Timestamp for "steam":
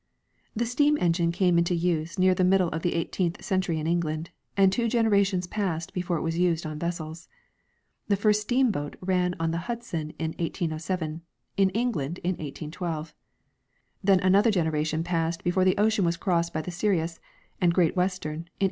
0.65-0.97